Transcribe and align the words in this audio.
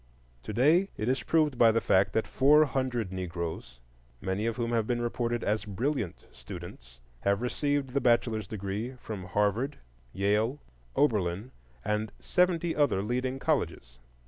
To 0.41 0.51
day 0.51 0.89
it 0.97 1.07
is 1.07 1.21
proved 1.21 1.59
by 1.59 1.71
the 1.71 1.79
fact 1.79 2.13
that 2.13 2.25
four 2.25 2.65
hundred 2.65 3.11
Negroes, 3.13 3.79
many 4.19 4.47
of 4.47 4.55
whom 4.57 4.71
have 4.71 4.87
been 4.87 4.99
reported 4.99 5.43
as 5.43 5.63
brilliant 5.63 6.25
students, 6.31 6.99
have 7.19 7.43
received 7.43 7.91
the 7.91 8.01
bachelor's 8.01 8.47
degree 8.47 8.93
from 8.95 9.25
Harvard, 9.25 9.77
Yale, 10.11 10.57
Oberlin, 10.95 11.51
and 11.85 12.11
seventy 12.19 12.75
other 12.75 13.03
leading 13.03 13.37
colleges. 13.37 13.99